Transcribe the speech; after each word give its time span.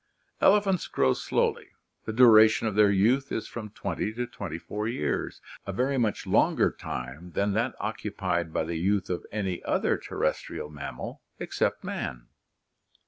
Elephants 0.41 0.87
grow 0.87 1.13
slowly; 1.13 1.67
the 2.05 2.11
duration 2.11 2.65
of 2.67 2.73
their 2.73 2.89
youth 2.89 3.31
is 3.31 3.47
from 3.47 3.69
twenty 3.69 4.11
to 4.11 4.25
twenty 4.25 4.57
four 4.57 4.87
years, 4.87 5.41
a 5.67 5.71
very 5.71 5.95
much 5.99 6.25
longer 6.25 6.71
time 6.71 7.33
than 7.33 7.53
that 7.53 7.75
occupied 7.79 8.51
by 8.51 8.63
the 8.63 8.77
youth 8.77 9.11
of 9.11 9.23
any 9.31 9.63
other 9.63 9.99
terrestrial 9.99 10.71
mammal 10.71 11.21
except 11.39 11.83
man. 11.83 12.25